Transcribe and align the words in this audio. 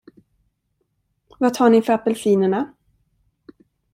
Vad 1.39 1.53
tar 1.53 1.69
ni 1.69 1.81
för 1.81 1.93
apelsinerna? 1.93 2.73